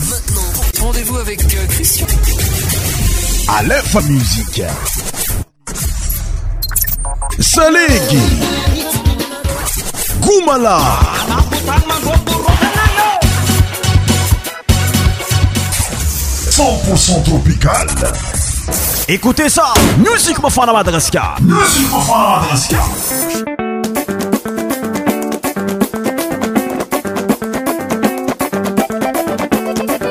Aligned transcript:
maintenant 0.00 0.42
rendez-vous 0.86 1.16
avec 1.18 1.42
euh, 1.42 1.66
Christian. 1.70 2.06
À 3.48 3.62
l'info 3.62 4.00
musique. 4.02 4.62
Salégui. 7.38 8.22
Goumala. 10.20 10.78
100% 16.50 17.22
tropical. 17.24 17.86
Écoutez 19.08 19.48
ça, 19.48 19.74
Musique 19.98 20.40
Mofana 20.42 20.72
Madraska. 20.72 21.34
Musique 21.40 21.90
Mofana 21.90 22.40
Madraska. 22.40 23.51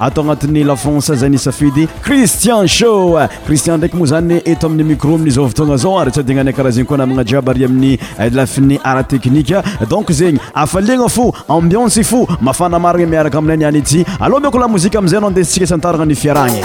atao 0.00 0.22
agnatin'ny 0.24 0.64
lafonse 0.64 1.14
zay 1.14 1.28
nysafidy 1.30 1.86
cristian 2.02 2.66
sho 2.66 3.18
christian 3.46 3.76
ndraiky 3.76 3.96
moa 3.96 4.06
zany 4.10 4.36
eto 4.44 4.66
amin'ny 4.66 4.84
micro 4.90 5.14
min'ny 5.18 5.30
zaovytoagna 5.36 5.76
zao 5.82 6.04
ra 6.04 6.10
tsy 6.12 6.20
adiagnanay 6.20 6.54
karaha 6.56 6.72
zegny 6.74 6.86
koa 6.88 6.96
na 7.00 7.06
magna 7.06 7.24
jiab 7.28 7.48
ary 7.52 7.64
amin'ny 7.68 7.92
lafin'ny 8.36 8.76
ara 8.90 9.02
teknike 9.10 9.58
donc 9.92 10.10
zegny 10.20 10.40
afaliagna 10.62 11.08
fo 11.16 11.26
ambiense 11.56 12.02
fo 12.10 12.20
mafanamarignay 12.46 13.10
miaraka 13.12 13.36
aminay 13.38 13.58
nyany 13.62 13.78
ity 13.82 14.00
aloha 14.24 14.40
minko 14.44 14.58
lah 14.62 14.68
mozika 14.74 14.98
amizay 14.98 15.18
anao 15.18 15.28
andestsika 15.32 15.66
s 15.66 15.72
antarana 15.76 16.04
ny 16.08 16.14
fiaragnyb 16.16 16.64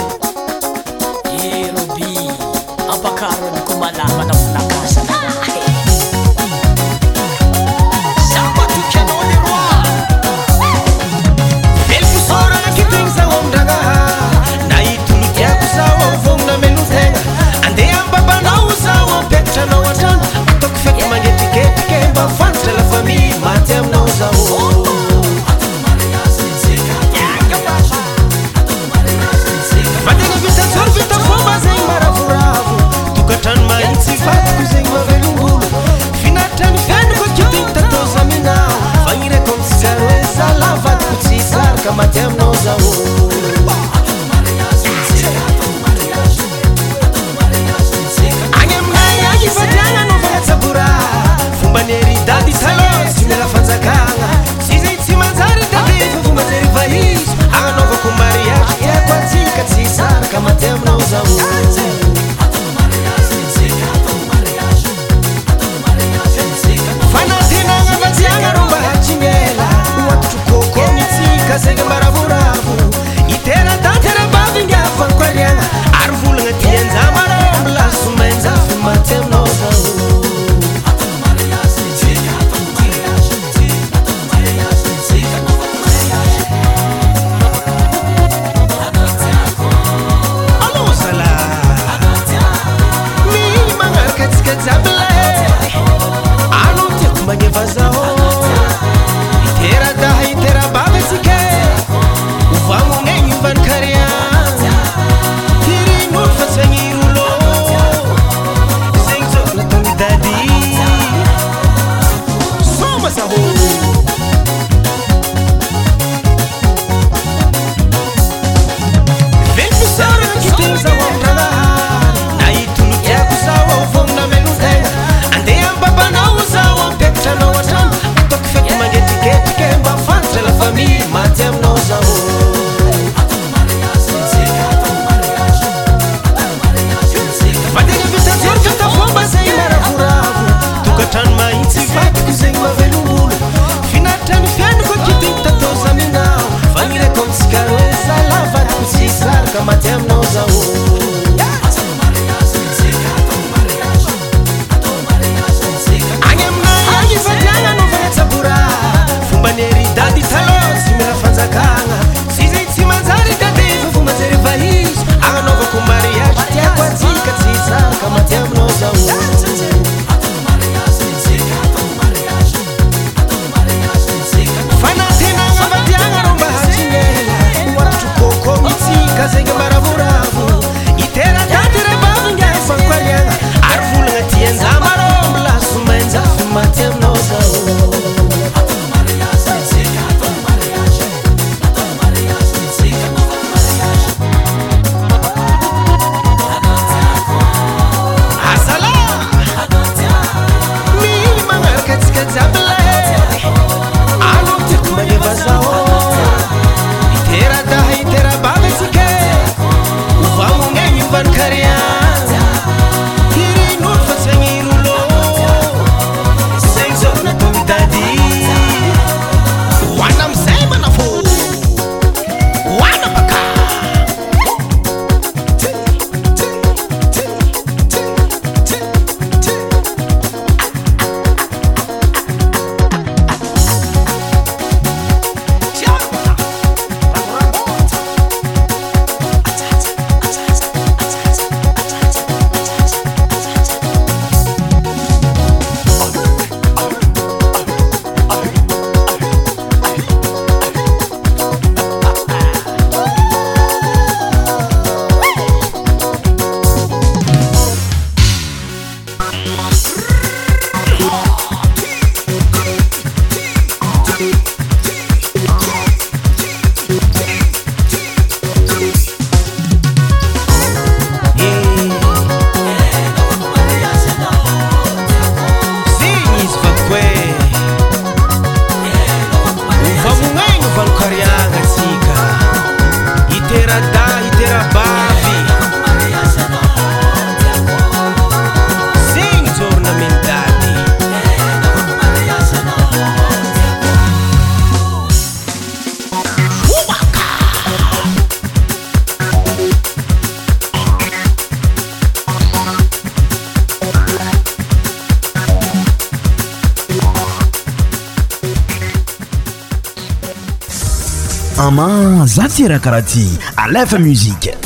raكرati 312.66 313.28
a 313.56 313.66
lf 313.68 313.92
musiq 313.98 314.65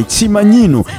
tsy 0.03 0.29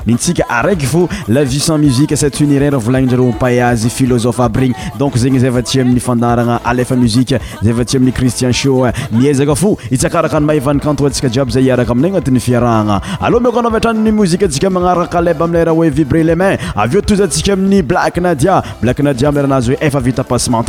anitsika 0.04 0.44
araiky 0.48 0.86
fo 0.86 1.08
la 1.28 1.42
vie 1.44 1.60
sans 1.60 1.78
muziqe 1.78 2.16
sauniraolanindre 2.16 3.32
payazy 3.38 3.88
filozof 3.90 4.40
aby 4.40 4.60
reny 4.60 4.74
donc 4.98 5.16
zegny 5.16 5.38
zayfatsi 5.40 5.80
amin'ny 5.80 6.00
fandarana 6.00 6.60
alefa 6.64 6.96
muzia 6.96 7.38
zyfatsi 7.62 7.96
amin'ny 7.96 8.12
cristian 8.12 8.52
sho 8.52 8.84
mizaka 9.10 9.54
fo 9.54 9.76
itsakaraka 9.90 10.38
y 10.38 10.60
mahanikantntsia 10.60 11.28
iaby 11.30 11.52
za 11.52 11.72
araka 11.72 11.92
amna 11.92 12.08
nat'yfiaahana 12.08 13.00
aloha 13.20 13.62
maaotrany 13.62 14.10
moziatsika 14.12 14.70
manaraaaleb 14.70 15.42
amileraha 15.42 15.76
oe 15.80 15.90
vibre 15.90 16.22
leman 16.24 16.56
aveotozsika 16.74 17.52
amin'ny 17.56 17.82
blak 17.82 18.18
nadia 18.18 18.62
baailaazy 18.82 19.72
oe 19.72 20.14
atassent 20.18 20.66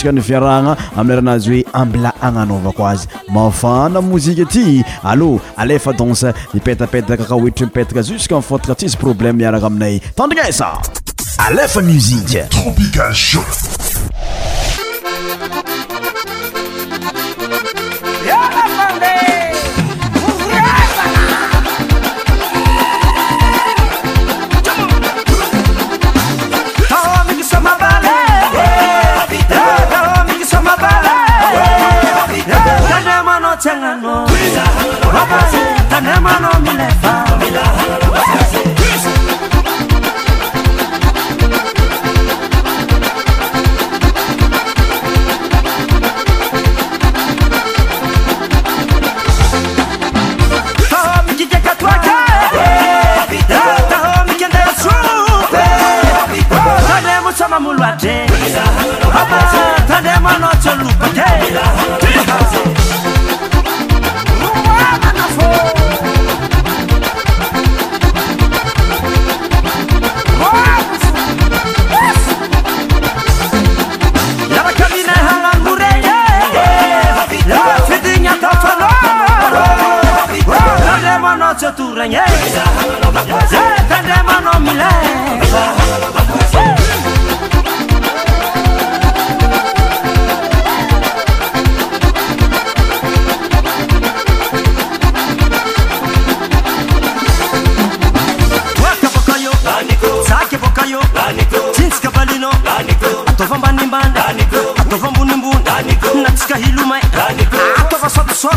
nfiarana 0.09 0.77
amiaranazy 0.97 1.51
oe 1.51 1.65
ambla 1.73 2.13
agnanaova 2.21 2.71
ko 2.73 2.87
azy 2.89 3.07
mafana 3.29 4.01
mozike 4.01 4.41
aty 4.41 4.81
allô 5.03 5.39
alefa 5.57 5.93
danse 5.93 6.33
ipetapetaka 6.53 7.23
kahoetry 7.29 7.65
mipetaka 7.65 8.01
jusqu'unfotaka 8.01 8.75
tsisy 8.75 8.97
problème 8.97 9.37
miaraka 9.37 9.65
aminay 9.67 9.99
tandrinasa 10.17 10.77
alefa 11.37 11.81
musike 11.81 12.39
tropicalsho 12.49 13.43
Tanema 35.91 36.39
no 36.39 36.49
milefa. 36.61 37.13
Milaha. 37.39 38.00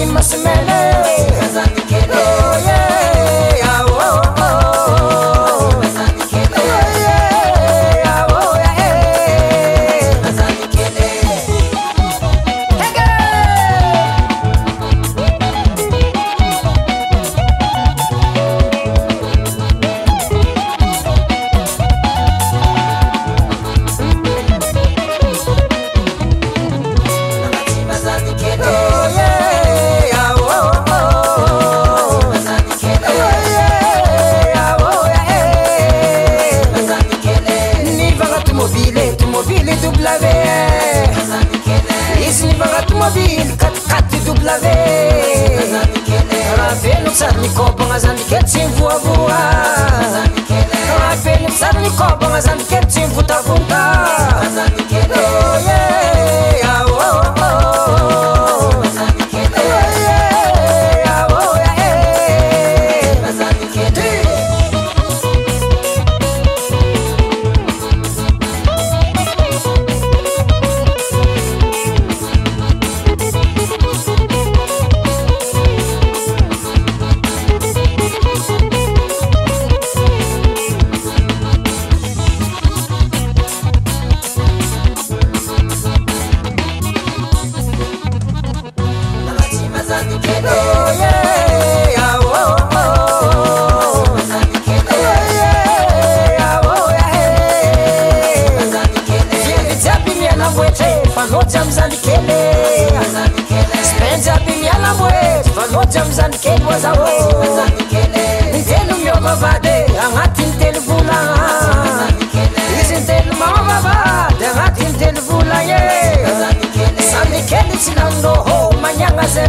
in 0.00 0.12
my 0.14 0.20
cement. 0.20 0.67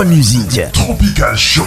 amusiqe 0.00 0.68
tropical 0.72 1.36
cho 1.36 1.62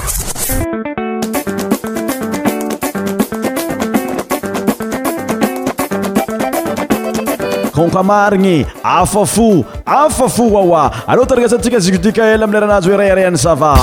konkamarigny 7.71 8.65
afafo 8.83 9.63
afa 9.85 10.27
fo 10.29 10.57
aoa 10.57 10.91
alôa 11.07 11.25
taragasa 11.27 11.57
tika 11.59 11.79
zugodika 11.79 12.25
ela 12.25 12.43
amileranazy 12.45 12.89
hoeraarahany 12.89 13.37
sava 13.37 13.75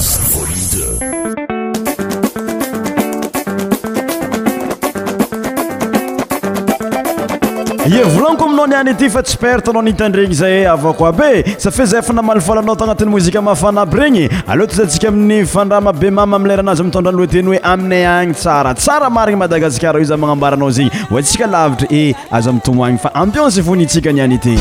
ye 7.87 8.05
volaniko 8.05 8.45
aminao 8.45 8.67
ni 8.71 8.75
any 8.81 8.91
ity 8.91 9.09
fa 9.11 9.23
tsy 9.23 9.39
pertanao 9.45 9.83
nhitandregny 9.83 10.35
zay 10.35 10.65
avako 10.75 11.07
abe 11.13 11.31
safi 11.65 11.87
zay 11.93 12.03
fa 12.09 12.13
namalifalanao 12.19 12.77
toagnatin'ny 12.81 13.11
mozika 13.15 13.43
mafanaby 13.51 13.97
regny 14.03 14.25
aleoata 14.47 14.77
zay 14.81 14.87
ntsika 14.91 15.09
amin'ny 15.13 15.47
fandrama 15.55 15.93
be 16.01 16.11
mama 16.21 16.37
amilayranazy 16.41 16.83
mitondra 16.89 17.13
anyloateny 17.13 17.47
hoe 17.53 17.59
aminay 17.75 18.07
agny 18.15 18.35
tsara 18.35 18.75
tsara 18.75 19.11
marigny 19.11 19.39
madagasikara 19.45 19.99
io 20.01 20.05
za 20.13 20.17
magnambaranao 20.17 20.71
zegny 20.77 20.91
ontsika 21.17 21.47
lavitra 21.47 21.87
e 21.91 22.05
aza 22.31 22.51
amitomoagny 22.51 22.99
fa 22.99 23.15
ampiance 23.15 23.61
vony 23.63 23.83
intsika 23.87 24.13
nyany 24.13 24.35
ety 24.35 24.59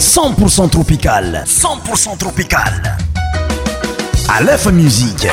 cent 0.00 0.32
pour 0.32 0.50
cent 0.50 0.66
tropical 0.68 1.44
cen 1.46 1.78
pourcent 1.84 2.16
tropical 2.16 2.96
alefa 4.28 4.72
musice 4.72 5.24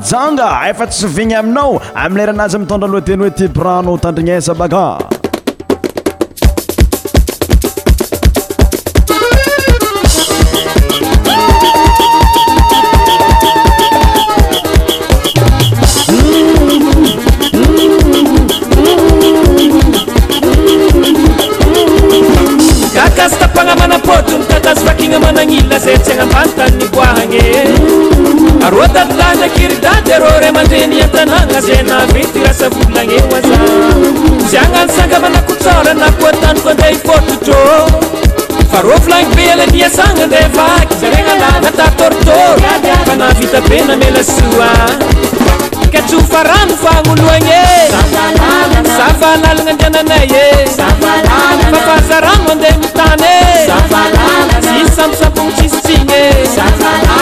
janga 0.00 0.48
efa 0.70 0.86
tsy 0.90 1.00
sovigny 1.06 1.36
aminao 1.38 1.78
ami'leranazy 2.02 2.58
mitondra 2.62 2.88
alohateny 2.90 3.18
hoe 3.24 3.30
ti 3.38 3.46
prano 3.56 3.94
tandrignesa 4.02 4.54
baka 4.58 4.98
gakaz 22.96 23.32
tapagna 23.38 23.74
manapôtony 23.78 24.42
tatazovakigna 24.50 25.18
managnilna 25.22 25.78
zay 25.78 25.94
tsy 26.02 26.12
hagna 26.18 26.24
ambantanny 26.42 26.86
voahagne 26.92 28.03
are 28.72 28.88
dadylahina 28.96 29.46
akiry-dady 29.48 30.08
iareo 30.10 30.36
ray 30.42 30.50
mandeha 30.56 30.86
niantanàgna 30.92 31.60
za 31.66 31.76
nabe 31.88 32.20
ty 32.32 32.38
rasavolagne 32.46 33.18
ho 33.24 33.28
aza 33.38 33.58
zay 34.50 34.60
agnanosangamanakotsorana 34.64 36.08
koa 36.20 36.30
tanoko 36.42 36.68
andeha 36.72 36.88
hifotrotrô 36.94 37.60
fa 38.72 38.78
ro 38.86 38.96
flangy 39.04 39.34
be 39.38 39.44
alaniasagna 39.54 40.22
andeha 40.28 40.48
vaka 40.56 40.94
zaregnalanatatortor 41.00 42.56
fa 43.08 43.14
nahvitabe 43.22 43.78
namelasoa 43.88 44.70
ka 45.92 46.00
tsofa 46.08 46.40
rano 46.50 46.74
fagnoloagnae 46.82 47.82
zavalalagna 48.98 49.72
andiananay 49.74 50.28
e 50.44 50.46
papahaza 50.76 52.18
rano 52.26 52.48
andeha 52.54 52.76
mitany 52.84 53.26
e 53.30 54.62
disy 54.64 54.90
sampisampognontsisitsigny 54.98 56.14
e 56.22 56.24
eh. 56.46 57.13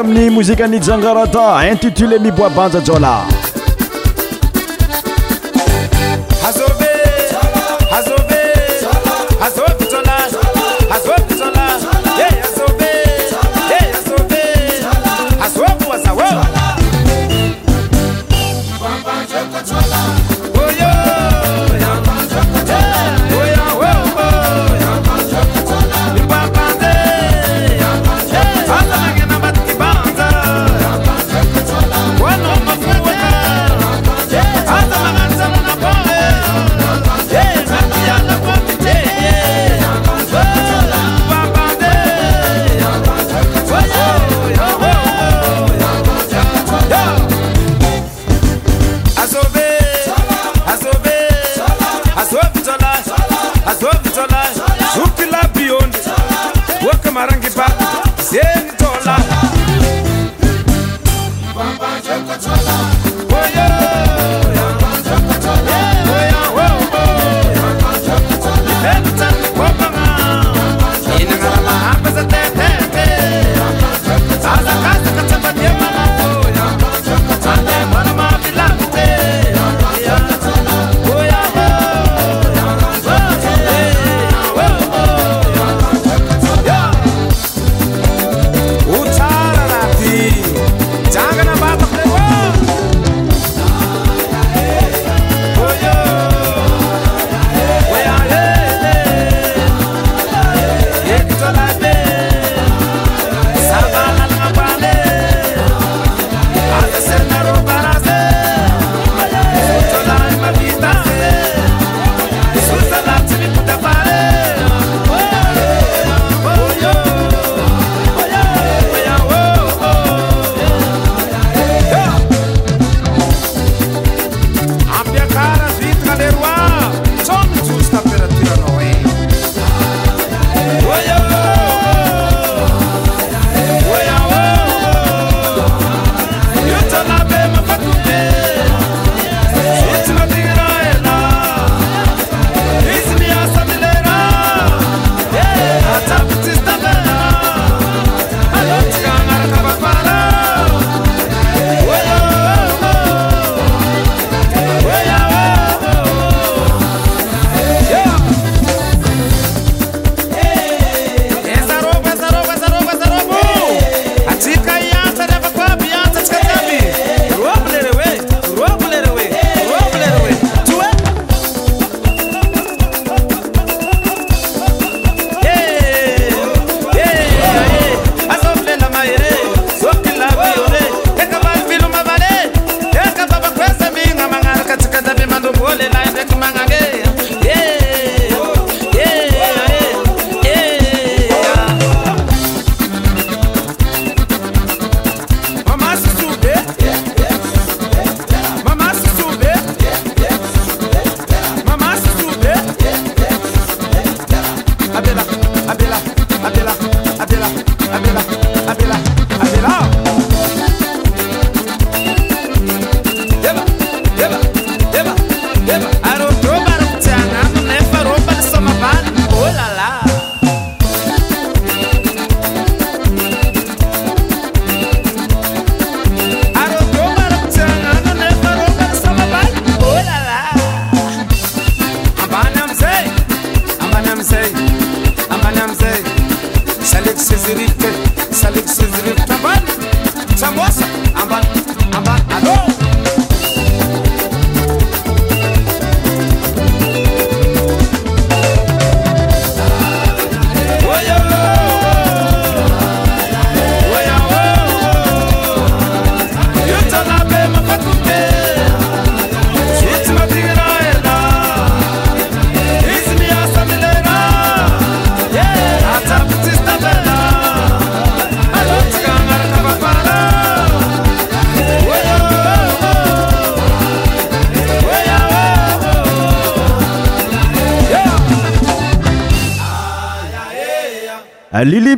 aminy 0.00 0.30
mouzika 0.30 0.64
anijangarata 0.64 1.68
intitulé 1.70 2.18
miboabanja 2.18 2.80
jola 2.80 3.37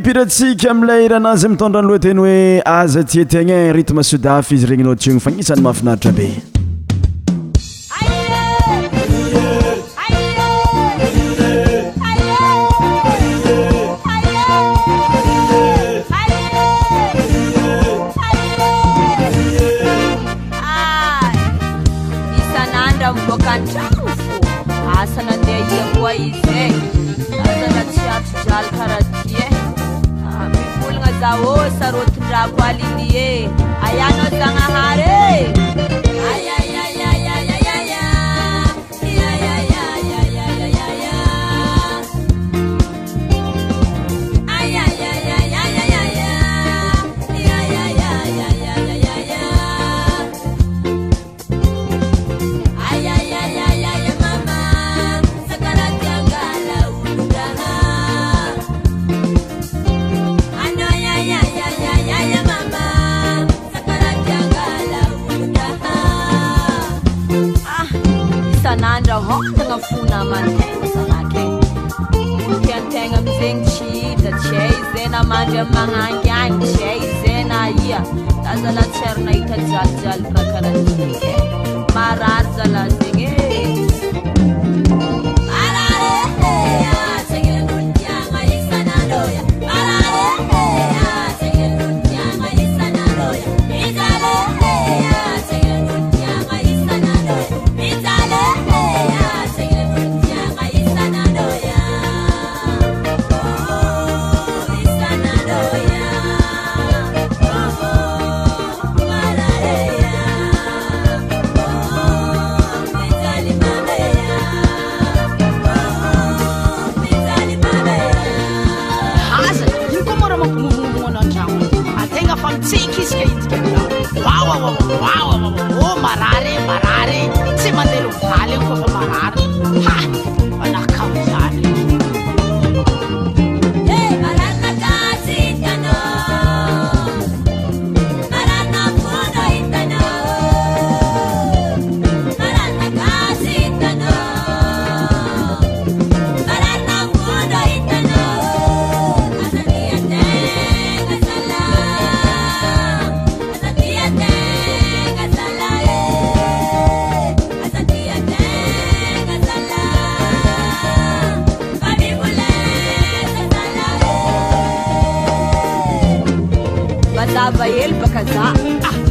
piratsika 0.05 0.71
amilay 0.71 1.09
ranazy 1.09 1.49
mitondranyloha 1.53 1.99
teny 2.07 2.19
hoe 2.25 2.63
aza 2.65 3.05
tyatiagna 3.05 3.55
n 3.65 3.73
rytme 3.79 4.03
sudafy 4.13 4.55
izy 4.55 4.67
regninao 4.71 4.97
tyo 4.97 5.13
ny 5.15 5.21
fagnisany 5.21 5.61
mahafinaritra 5.67 6.13
be 6.17 6.29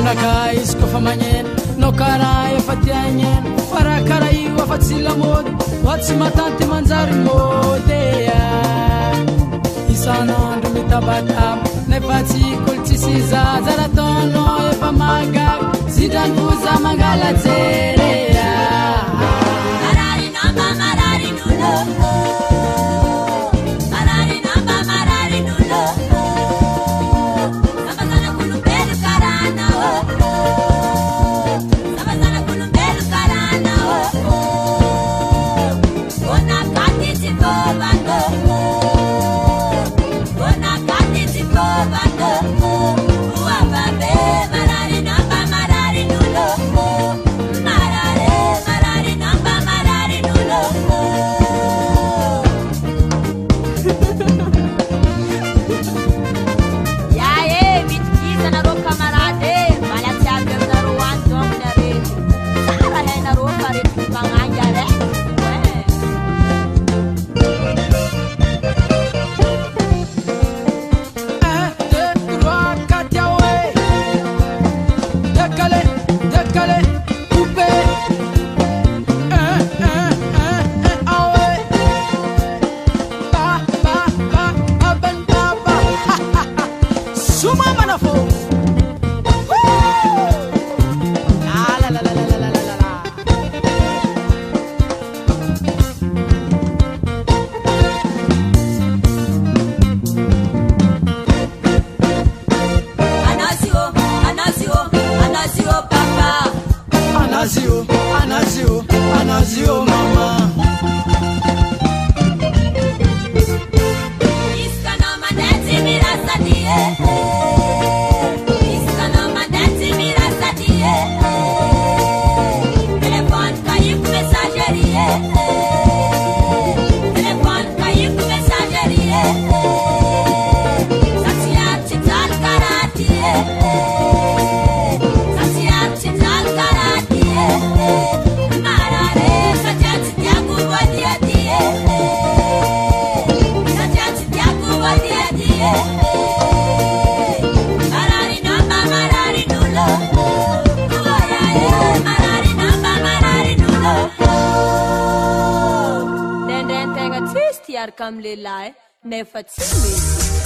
naka 0.06 0.54
izy 0.54 0.76
kofa 0.78 1.00
magnena 1.08 1.50
nao 1.82 1.92
kara 2.00 2.32
efa 2.58 2.74
tiaignena 2.84 3.50
farakarah 3.72 4.34
io 4.44 4.52
efa 4.64 4.78
tsylamôdy 4.84 5.50
a 5.92 5.94
tsy 6.04 6.14
matanty 6.22 6.64
manjary 6.72 7.16
môdy 7.26 8.04
a 8.42 8.44
eh. 8.44 9.22
isanaandro 9.94 10.70
mitabatabo 10.76 11.64
nefa 11.90 12.18
tsy 12.30 12.44
kolo 12.64 12.82
tsisyza 12.86 13.42
zara 13.66 13.88
tana 13.98 14.44
efa 14.74 14.90
magavo 15.02 15.66
zidranyko 15.94 16.50
za 16.64 16.74
mangala 16.84 17.30
jerea 17.42 18.54
eh. 18.76 19.02
mararinomba 19.84 20.68
mararin 20.82 21.38